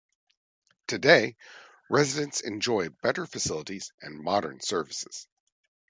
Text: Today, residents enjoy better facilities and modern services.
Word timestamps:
Today, 0.87 1.35
residents 1.87 2.41
enjoy 2.41 2.89
better 3.03 3.27
facilities 3.27 3.91
and 4.01 4.19
modern 4.19 4.59
services. 4.59 5.27